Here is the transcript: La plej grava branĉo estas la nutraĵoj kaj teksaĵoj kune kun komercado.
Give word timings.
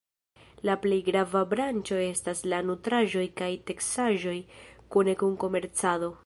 La 0.67 0.75
plej 0.85 0.95
grava 1.09 1.43
branĉo 1.51 1.99
estas 2.05 2.41
la 2.53 2.61
nutraĵoj 2.69 3.27
kaj 3.43 3.51
teksaĵoj 3.69 4.37
kune 4.97 5.17
kun 5.23 5.39
komercado. 5.47 6.15